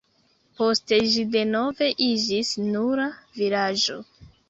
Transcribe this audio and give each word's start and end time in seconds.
Poste 0.59 0.99
ĝi 1.17 1.27
denove 1.37 1.91
iĝis 2.09 2.57
nura 2.73 3.09
vilaĝo. 3.41 4.05